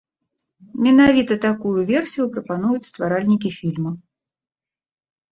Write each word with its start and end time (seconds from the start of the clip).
Менавіта 0.85 1.35
такую 1.43 1.73
версію 1.91 2.25
прапануюць 2.37 2.87
стваральнікі 2.91 3.51
фільма. 3.59 3.91